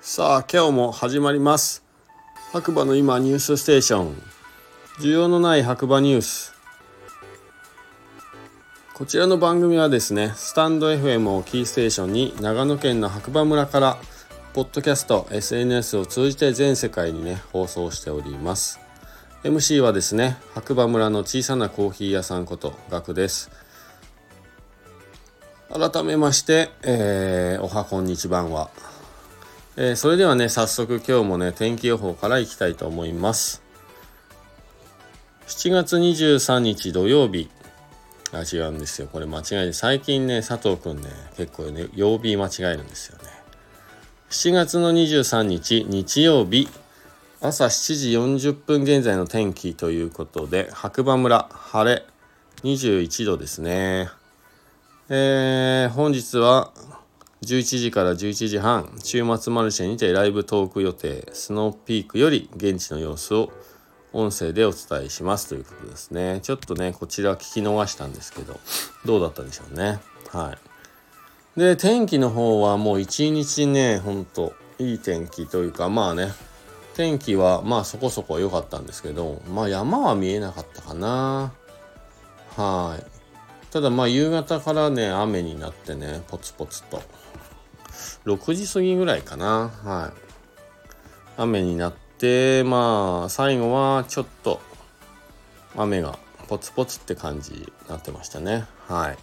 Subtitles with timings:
[0.00, 1.82] さあ今日も始まります。
[2.52, 4.22] 白馬の今ニュースステーション。
[5.00, 6.52] 需要のない白馬ニュース。
[8.92, 13.96] こちらの番組はですねスタンド FM をキーステーションに長野県の白馬村から
[14.52, 18.83] ポッドキャスト SNS を通じて全世界にね放送しております。
[19.44, 23.50] MC はですね白馬村の小さなコーヒー屋さんことガクです。
[25.70, 28.70] 改めまして、えー、おはこんにちばんは、
[29.76, 33.62] えー、それではね早速今日もね天気予報からいきたいと思います。
[35.46, 37.50] 7月23日土曜日。
[38.32, 39.08] あ違うんですよ。
[39.12, 43.24] これ間違いで最近ね佐藤くんね結構ね曜日間違えるんですよね。
[44.30, 46.66] 7月の23日日曜日。
[47.40, 52.06] 朝7時40分現在の天気ということで白馬村晴れ
[52.62, 54.08] 21度ですね。
[55.10, 56.72] えー、本日は
[57.42, 63.52] 11時から11時半週末マルシェにてライブトーク予定スノーピークより現地の様子を
[64.14, 66.40] 音声でお伝えしますということですね。
[66.42, 68.58] ちょっとねこちら聞き逃したんですけど
[69.04, 69.98] どうだったでしょうね。
[70.32, 70.56] は
[71.56, 71.60] い。
[71.60, 76.28] で天気の方はもう一日ねほんといい天気というかまあね
[76.94, 81.52] 天気はまあそこそこ良かったんですけど、まあ山は見えなかったかな。
[82.56, 83.04] はい。
[83.72, 87.02] ただまあ夕方からね、雨になってね、ポツポツと。
[88.24, 89.70] 6時過ぎぐらいかな。
[89.82, 90.20] はい。
[91.36, 94.60] 雨になって、まあ最後はちょっと
[95.76, 98.66] 雨がポツポツって感じになってましたね。
[98.86, 99.18] はい。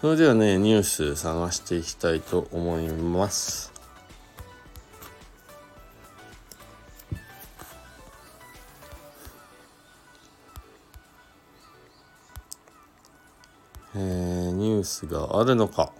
[0.00, 3.77] それではね、ニュース探していきたいと思います。
[14.00, 15.92] えー、ニュースがあるのか。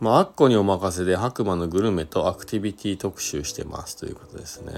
[0.00, 4.72] まあ、アッコにお任せで白馬のグルメとアクティビティ特集してますということですね。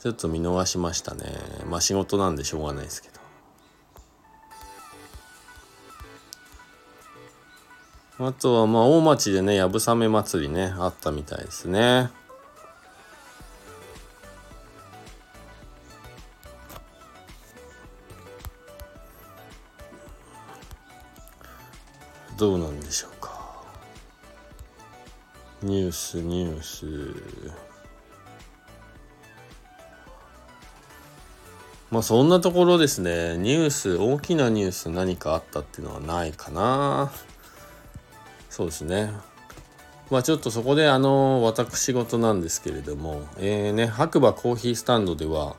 [0.00, 1.24] ちょっと見逃しましたね。
[1.68, 3.18] まあ仕事なんでしょうがないですけど。
[8.26, 12.10] あとはまあ大町でね、やぶさめ祭りね、あったみたいですね。
[22.38, 23.36] どうなんでしょうか。
[25.60, 26.86] ニュースニュース。
[31.90, 33.36] まあそんなところですね。
[33.38, 37.10] ニュース大きなニュース何かあったっていうのはないかな。
[38.48, 39.10] そうですね。
[40.08, 45.56] まあちょっとそこであの私事なんですけれどもえー、ね白馬コーヒースタンドでは、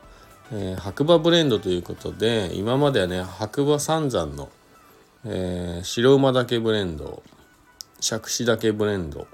[0.53, 4.50] えー、白馬ブレンドということで今まではね白馬三山の
[5.25, 7.24] えー、白馬岳ブレンド
[8.00, 9.28] 杓子岳ブレンド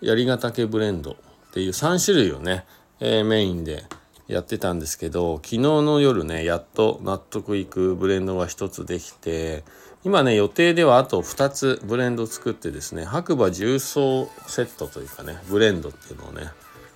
[0.00, 1.16] 槍ヶ岳ブレンドっ
[1.52, 2.64] ていう3種類をね、
[3.00, 3.84] えー、メインで
[4.26, 9.64] やってたんですけど昨日の夜ねやっと納得いくブレンドが1つできて
[10.04, 16.46] 今ね予定ではあと2つブレンド作ってですね白馬重曹セットというかねブレンドっていうのをね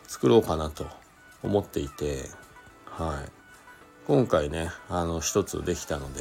[0.08, 0.86] 作ろうかなと
[1.42, 2.24] 思っていて
[2.86, 3.36] はい。
[4.06, 6.20] 今回ねあの1つできたので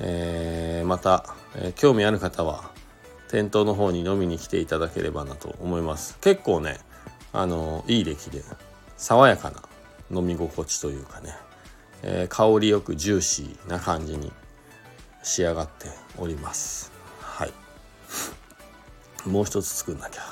[0.00, 1.24] えー、また、
[1.56, 2.70] え、興味ある方は
[3.30, 6.18] 店頭の方に飲みに来ていただければなと思います。
[6.20, 6.78] 結構ね
[7.32, 8.42] あのいい出来で
[8.96, 9.62] 爽やかな
[10.10, 11.34] 飲み心地というかね、
[12.02, 14.32] えー、香りよくジューシーな感じに
[15.22, 15.88] 仕上がって
[16.18, 16.90] おります。
[17.20, 17.52] はい。
[19.26, 20.22] もう一つ作んなきゃ。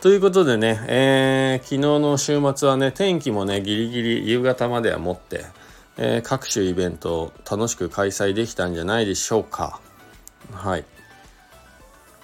[0.00, 5.44] ということでね、えー、昨日の週末はね天気もねギリギリ夕方までは持って
[5.98, 9.80] えー、各種イベントを楽しく開催できたんじゃないでしょうか。
[10.52, 10.84] はい。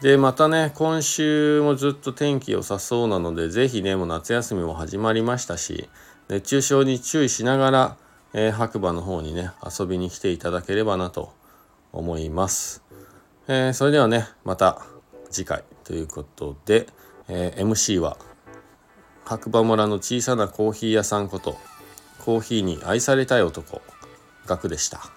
[0.01, 5.89] で、またね、今週もずっと天気良さそうなので、是非ね、もう夏休みも始まりましたし、
[6.29, 7.97] 熱中症に注意しながら、
[8.33, 11.33] えー、白馬の方にね、遊びに来ていただければなと
[11.93, 12.83] 思います。
[13.49, 14.83] えー、それではね、また
[15.31, 16.87] 次回ということで、
[17.29, 18.17] えー、MC は
[19.25, 21.57] 白馬村の小さなコーヒー屋さんこと
[22.25, 23.83] コーヒーに愛されたい男。
[24.47, 25.11] ガクでした。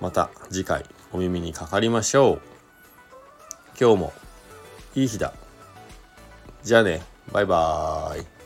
[0.00, 2.40] また次回お耳にかかりましょう。
[3.80, 4.12] 今日も
[4.94, 5.32] いい日だ。
[6.62, 7.02] じゃあね。
[7.32, 8.39] バイバーイ。